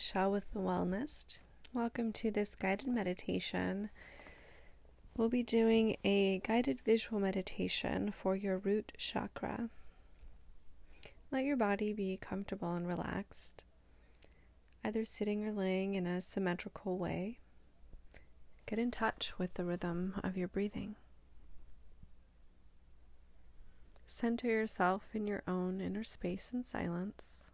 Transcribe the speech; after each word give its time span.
Michelle 0.00 0.30
with 0.30 0.50
the 0.54 0.60
Wellness. 0.60 1.40
Welcome 1.74 2.10
to 2.12 2.30
this 2.30 2.54
guided 2.54 2.88
meditation. 2.88 3.90
We'll 5.14 5.28
be 5.28 5.42
doing 5.42 5.98
a 6.02 6.38
guided 6.38 6.80
visual 6.80 7.20
meditation 7.20 8.10
for 8.10 8.34
your 8.34 8.56
root 8.56 8.92
chakra. 8.96 9.68
Let 11.30 11.44
your 11.44 11.58
body 11.58 11.92
be 11.92 12.16
comfortable 12.16 12.72
and 12.72 12.88
relaxed, 12.88 13.64
either 14.82 15.04
sitting 15.04 15.44
or 15.46 15.52
laying 15.52 15.96
in 15.96 16.06
a 16.06 16.22
symmetrical 16.22 16.96
way. 16.96 17.40
Get 18.64 18.78
in 18.78 18.90
touch 18.90 19.34
with 19.36 19.52
the 19.52 19.66
rhythm 19.66 20.18
of 20.24 20.34
your 20.34 20.48
breathing. 20.48 20.96
Center 24.06 24.48
yourself 24.48 25.10
in 25.12 25.26
your 25.26 25.42
own 25.46 25.82
inner 25.82 26.04
space 26.04 26.52
and 26.54 26.64
silence. 26.64 27.50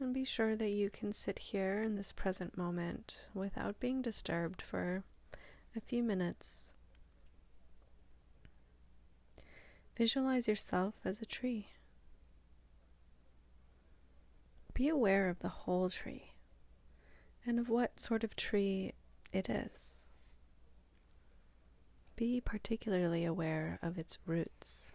And 0.00 0.12
be 0.12 0.24
sure 0.24 0.56
that 0.56 0.70
you 0.70 0.90
can 0.90 1.12
sit 1.12 1.38
here 1.38 1.82
in 1.82 1.94
this 1.94 2.12
present 2.12 2.58
moment 2.58 3.20
without 3.34 3.78
being 3.78 4.02
disturbed 4.02 4.60
for 4.60 5.04
a 5.76 5.80
few 5.80 6.02
minutes. 6.02 6.74
Visualize 9.96 10.48
yourself 10.48 10.94
as 11.04 11.20
a 11.20 11.26
tree. 11.26 11.68
Be 14.74 14.88
aware 14.88 15.28
of 15.28 15.38
the 15.40 15.48
whole 15.48 15.90
tree 15.90 16.32
and 17.46 17.58
of 17.58 17.68
what 17.68 18.00
sort 18.00 18.24
of 18.24 18.34
tree 18.34 18.94
it 19.32 19.48
is. 19.48 20.06
Be 22.16 22.40
particularly 22.40 23.24
aware 23.24 23.78
of 23.82 23.98
its 23.98 24.18
roots. 24.26 24.92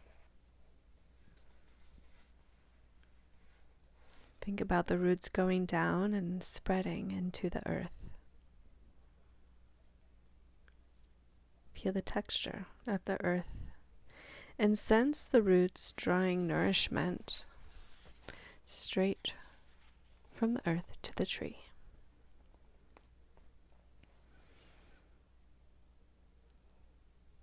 Think 4.48 4.62
about 4.62 4.88
the 4.88 4.98
roots 4.98 5.28
going 5.28 5.66
down 5.66 6.14
and 6.14 6.42
spreading 6.42 7.12
into 7.12 7.50
the 7.50 7.62
earth. 7.70 8.08
Feel 11.74 11.92
the 11.92 12.00
texture 12.00 12.66
of 12.88 13.04
the 13.04 13.22
earth 13.26 13.66
and 14.58 14.80
sense 14.80 15.26
the 15.26 15.42
roots 15.42 15.92
drawing 15.98 16.48
nourishment 16.48 17.44
straight 18.64 19.34
from 20.34 20.54
the 20.54 20.62
earth 20.66 20.96
to 21.02 21.14
the 21.14 21.26
tree. 21.26 21.58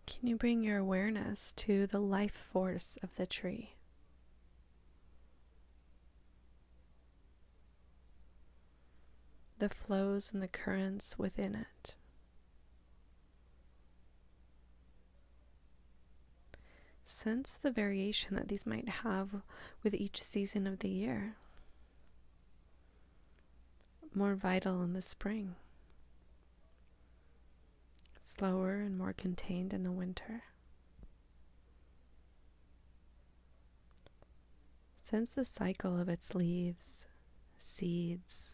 Can 0.07 0.27
you 0.27 0.37
bring 0.37 0.65
your 0.65 0.79
awareness 0.79 1.53
to 1.53 1.87
the 1.87 2.01
life 2.01 2.33
force 2.33 2.97
of 3.03 3.17
the 3.17 3.27
tree? 3.27 3.75
The 9.65 9.75
flows 9.75 10.31
and 10.31 10.43
the 10.43 10.49
currents 10.49 11.19
within 11.19 11.55
it. 11.55 11.97
Sense 17.03 17.55
the 17.55 17.71
variation 17.71 18.37
that 18.37 18.49
these 18.49 18.67
might 18.67 18.91
have 18.91 19.41
with 19.83 19.95
each 19.95 20.23
season 20.23 20.67
of 20.67 20.81
the 20.81 20.91
year. 20.91 21.37
More 24.15 24.35
vital 24.35 24.83
in 24.83 24.93
the 24.93 25.01
spring, 25.01 25.55
slower 28.21 28.75
and 28.83 28.99
more 28.99 29.15
contained 29.15 29.73
in 29.73 29.83
the 29.83 29.93
winter. 29.93 30.43
Sense 35.01 35.33
the 35.33 35.47
cycle 35.47 35.99
of 35.99 36.11
its 36.11 36.35
leaves, 36.35 37.07
seeds, 37.57 38.54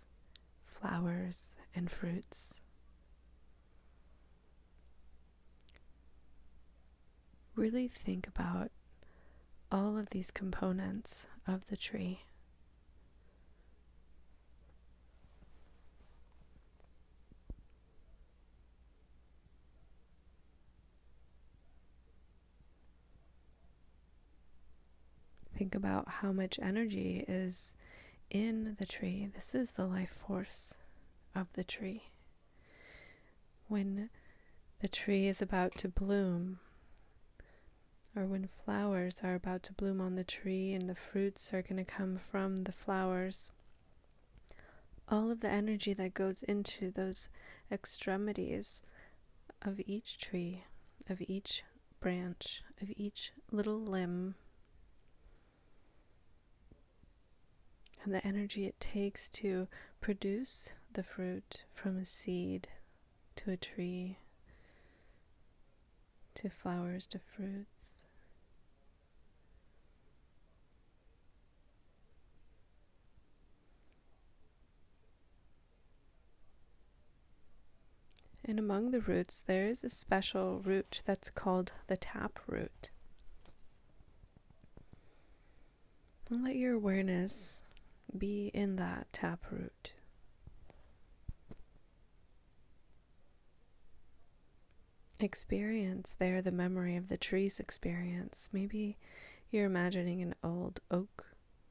flowers, 0.80 1.54
and 1.74 1.90
fruits. 1.90 2.60
Really 7.54 7.88
think 7.88 8.26
about 8.26 8.70
all 9.70 9.98
of 9.98 10.10
these 10.10 10.30
components 10.30 11.26
of 11.46 11.66
the 11.66 11.76
tree. 11.76 12.20
Think 25.56 25.74
about 25.74 26.08
how 26.08 26.32
much 26.32 26.58
energy 26.62 27.22
is 27.28 27.74
in 28.30 28.76
the 28.78 28.86
tree. 28.86 29.28
This 29.34 29.54
is 29.54 29.72
the 29.72 29.86
life 29.86 30.22
force 30.26 30.78
of 31.34 31.52
the 31.54 31.64
tree. 31.64 32.04
When 33.66 34.10
the 34.80 34.88
tree 34.88 35.26
is 35.26 35.42
about 35.42 35.72
to 35.78 35.88
bloom, 35.88 36.60
or 38.16 38.26
when 38.26 38.48
flowers 38.48 39.20
are 39.22 39.34
about 39.34 39.62
to 39.64 39.72
bloom 39.72 40.00
on 40.00 40.14
the 40.14 40.24
tree 40.24 40.72
and 40.72 40.88
the 40.88 40.94
fruits 40.94 41.52
are 41.52 41.62
going 41.62 41.76
to 41.76 41.84
come 41.84 42.16
from 42.16 42.56
the 42.56 42.72
flowers, 42.72 43.50
all 45.08 45.30
of 45.30 45.40
the 45.40 45.50
energy 45.50 45.92
that 45.92 46.14
goes 46.14 46.42
into 46.44 46.90
those 46.90 47.28
extremities 47.70 48.82
of 49.62 49.80
each 49.86 50.18
tree, 50.18 50.64
of 51.08 51.20
each 51.20 51.64
branch, 52.00 52.62
of 52.80 52.90
each 52.96 53.32
little 53.50 53.80
limb 53.80 54.36
and 58.04 58.14
the 58.14 58.26
energy 58.26 58.66
it 58.66 58.80
takes 58.80 59.28
to 59.28 59.68
produce 60.00 60.74
the 60.92 61.02
fruit 61.02 61.64
from 61.74 61.96
a 61.98 62.04
seed 62.04 62.68
to 63.36 63.50
a 63.50 63.56
tree 63.56 64.18
to 66.34 66.48
flowers 66.48 67.06
to 67.08 67.18
fruits. 67.18 68.02
And 78.44 78.58
among 78.58 78.90
the 78.90 79.00
roots, 79.00 79.42
there 79.42 79.68
is 79.68 79.84
a 79.84 79.88
special 79.88 80.60
root 80.64 81.02
that's 81.04 81.30
called 81.30 81.72
the 81.86 81.96
tap 81.96 82.40
root. 82.46 82.90
And 86.30 86.42
let 86.42 86.56
your 86.56 86.74
awareness 86.74 87.62
be 88.16 88.50
in 88.54 88.76
that 88.76 89.12
taproot. 89.12 89.92
Experience 95.18 96.14
there 96.18 96.40
the 96.40 96.50
memory 96.50 96.96
of 96.96 97.08
the 97.08 97.18
tree's 97.18 97.60
experience. 97.60 98.48
Maybe 98.52 98.96
you're 99.50 99.66
imagining 99.66 100.22
an 100.22 100.34
old 100.42 100.80
oak 100.90 101.26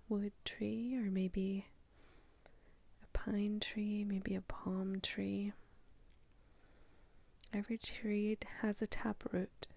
wood 0.08 0.34
tree, 0.46 0.96
or 0.96 1.10
maybe 1.10 1.66
a 3.04 3.18
pine 3.18 3.60
tree, 3.60 4.04
maybe 4.04 4.36
a 4.36 4.42
palm 4.42 5.00
tree. 5.02 5.54
Every 7.52 7.78
tree 7.78 8.38
has 8.62 8.82
a 8.82 8.88
taproot 8.88 9.68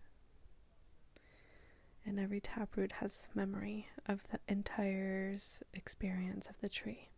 and 2.04 2.18
every 2.18 2.40
taproot 2.40 2.92
has 2.92 3.28
memory 3.34 3.88
of 4.06 4.22
the 4.30 4.40
entire 4.48 5.36
experience 5.74 6.46
of 6.48 6.60
the 6.60 6.68
tree. 6.68 7.08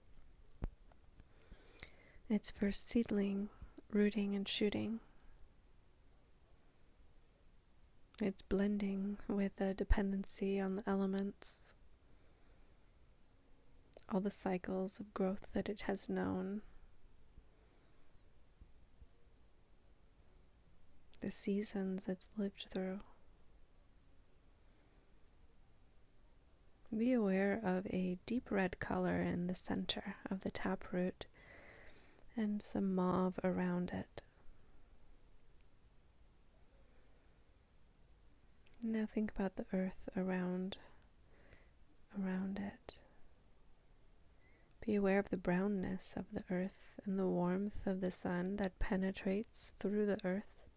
Its 2.29 2.51
first 2.51 2.89
seedling, 2.89 3.49
rooting 3.91 4.35
and 4.35 4.47
shooting. 4.49 5.01
It's 8.21 8.43
blending 8.43 9.19
with 9.29 9.61
a 9.61 9.75
dependency 9.75 10.61
on 10.61 10.77
the 10.77 10.89
elements, 10.89 11.73
all 14.09 14.21
the 14.21 14.31
cycles 14.31 15.01
of 15.01 15.13
growth 15.15 15.49
that 15.53 15.69
it 15.69 15.83
has 15.83 16.09
known, 16.09 16.63
the 21.21 21.31
seasons 21.31 22.07
it's 22.09 22.29
lived 22.37 22.67
through. 22.71 23.01
Be 26.97 27.13
aware 27.13 27.61
of 27.65 27.87
a 27.87 28.19
deep 28.25 28.51
red 28.53 28.79
color 28.79 29.21
in 29.21 29.49
the 29.49 29.55
center 29.55 30.15
of 30.31 30.43
the 30.43 30.51
taproot 30.51 31.27
and 32.37 32.63
some 32.63 32.95
mauve 32.95 33.41
around 33.43 33.91
it. 33.93 34.23
Now 38.81 39.07
think 39.07 39.33
about 39.33 39.57
the 39.57 39.67
earth 39.73 40.09
around 40.17 40.77
around 42.17 42.61
it. 42.61 42.99
Be 44.87 44.95
aware 44.95 45.19
of 45.19 45.31
the 45.31 45.37
brownness 45.37 46.17
of 46.17 46.27
the 46.33 46.45
earth 46.49 47.01
and 47.05 47.19
the 47.19 47.27
warmth 47.27 47.87
of 47.87 48.03
the 48.03 48.11
sun 48.13 48.57
that 48.57 48.79
penetrates 48.79 49.73
through 49.81 50.07
the 50.07 50.19
earth. 50.25 50.69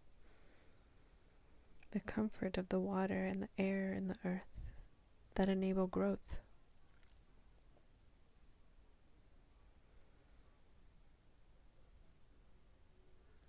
The 1.92 2.00
comfort 2.00 2.58
of 2.58 2.70
the 2.70 2.80
water 2.80 3.24
and 3.24 3.42
the 3.42 3.48
air 3.56 3.92
in 3.92 4.08
the 4.08 4.16
earth 4.24 4.57
that 5.38 5.48
enable 5.48 5.86
growth. 5.86 6.40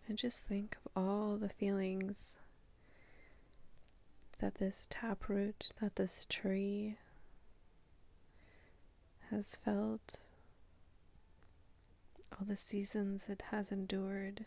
And 0.08 0.18
just 0.18 0.46
think 0.46 0.78
of 0.86 0.92
all 0.96 1.38
the 1.38 1.50
feelings 1.50 2.38
that 4.38 4.56
this 4.56 4.88
taproot, 4.90 5.70
that 5.82 5.96
this 5.96 6.28
tree 6.30 6.98
has 9.32 9.56
felt, 9.56 10.20
all 12.32 12.46
the 12.46 12.56
seasons 12.56 13.30
it 13.30 13.44
has 13.50 13.72
endured, 13.72 14.46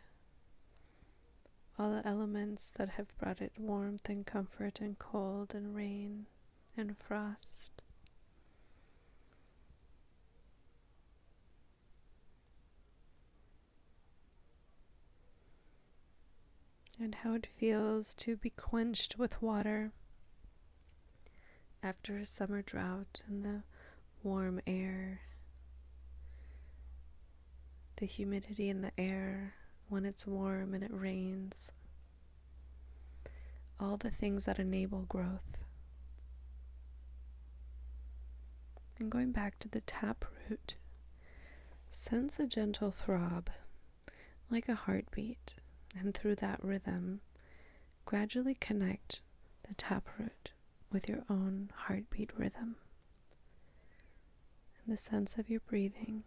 all 1.77 1.91
the 1.91 2.07
elements 2.07 2.71
that 2.77 2.91
have 2.91 3.17
brought 3.19 3.41
it 3.41 3.53
warmth 3.59 4.09
and 4.09 4.25
comfort 4.25 4.79
and 4.81 4.97
cold 5.01 5.57
and 5.57 5.75
rain 5.75 6.27
and 6.77 6.97
frost. 6.97 7.83
and 17.03 17.17
how 17.17 17.35
it 17.35 17.49
feels 17.59 18.15
to 18.15 18.37
be 18.37 18.51
quenched 18.51 19.19
with 19.19 19.43
water 19.43 19.91
after 21.83 22.17
a 22.17 22.25
summer 22.25 22.63
drought 22.63 23.23
and 23.27 23.45
the 23.45 23.63
warm 24.23 24.61
air, 24.69 25.23
the 27.97 28.07
humidity 28.07 28.69
in 28.69 28.83
the 28.83 28.93
air 28.97 29.55
when 29.89 30.05
it's 30.05 30.27
warm 30.27 30.75
and 30.75 30.85
it 30.85 30.93
rains, 30.93 31.73
all 33.81 33.97
the 33.97 34.11
things 34.11 34.45
that 34.45 34.61
enable 34.61 35.03
growth. 35.03 35.62
And 39.03 39.11
going 39.11 39.33
back 39.33 39.59
to 39.59 39.69
the 39.69 39.81
tap 39.81 40.25
root, 40.49 40.77
sense 41.91 42.39
a 42.39 42.47
gentle 42.47 42.93
throb 42.93 43.51
like 44.49 44.69
a 44.69 44.77
heartbeat. 44.77 45.57
And 45.99 46.15
through 46.15 46.37
that 46.37 46.63
rhythm, 46.63 47.21
gradually 48.05 48.55
connect 48.55 49.21
the 49.67 49.75
tap 49.75 50.07
root 50.21 50.53
with 50.93 51.09
your 51.09 51.25
own 51.29 51.73
heartbeat 51.75 52.31
rhythm. 52.39 52.77
And 54.85 54.93
the 54.93 54.97
sense 54.97 55.37
of 55.37 55.51
your 55.51 55.63
breathing. 55.69 56.23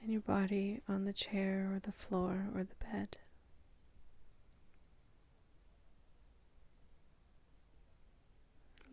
And 0.00 0.12
your 0.12 0.20
body 0.20 0.82
on 0.88 1.04
the 1.04 1.12
chair 1.12 1.68
or 1.74 1.80
the 1.80 1.90
floor 1.90 2.46
or 2.54 2.62
the 2.62 2.76
bed. 2.76 3.16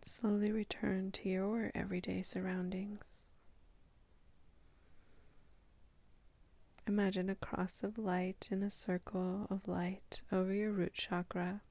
Slowly 0.04 0.52
return 0.52 1.12
to 1.12 1.30
your 1.30 1.72
everyday 1.76 2.24
surroundings. 2.24 3.32
Imagine 6.88 7.30
a 7.30 7.36
cross 7.36 7.84
of 7.84 7.98
light 7.98 8.50
in 8.52 8.64
a 8.64 8.70
circle 8.70 9.48
of 9.50 9.68
light 9.68 10.24
over 10.32 10.54
your 10.54 10.72
root 10.72 10.94
chakra. 10.94 11.62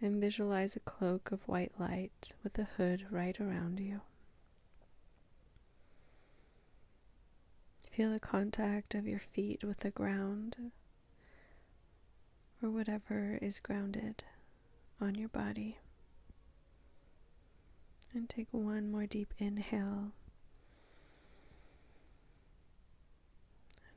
And 0.00 0.20
visualize 0.20 0.74
a 0.76 0.80
cloak 0.80 1.30
of 1.30 1.46
white 1.46 1.72
light 1.78 2.32
with 2.42 2.58
a 2.58 2.64
hood 2.64 3.06
right 3.10 3.40
around 3.40 3.78
you. 3.80 4.00
Feel 7.90 8.10
the 8.10 8.18
contact 8.18 8.94
of 8.96 9.06
your 9.06 9.20
feet 9.20 9.62
with 9.62 9.78
the 9.78 9.90
ground 9.90 10.72
or 12.60 12.70
whatever 12.70 13.38
is 13.40 13.60
grounded 13.60 14.24
on 15.00 15.14
your 15.14 15.28
body. 15.28 15.78
And 18.14 18.28
take 18.28 18.46
one 18.52 18.90
more 18.92 19.06
deep 19.06 19.34
inhale 19.38 20.12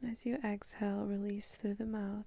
And 0.01 0.11
as 0.11 0.25
you 0.25 0.37
exhale, 0.43 1.05
release 1.05 1.55
through 1.55 1.75
the 1.75 1.85
mouth. 1.85 2.25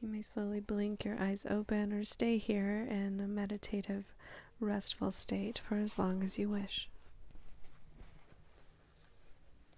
You 0.00 0.08
may 0.08 0.22
slowly 0.22 0.60
blink 0.60 1.04
your 1.04 1.20
eyes 1.20 1.46
open 1.48 1.92
or 1.92 2.04
stay 2.04 2.38
here 2.38 2.86
in 2.88 3.18
a 3.18 3.26
meditative, 3.26 4.14
restful 4.60 5.10
state 5.10 5.58
for 5.58 5.76
as 5.76 5.98
long 5.98 6.22
as 6.22 6.38
you 6.38 6.48
wish. 6.48 6.88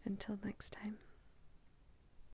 Until 0.05 0.39
next 0.45 0.73
time. 0.73 0.99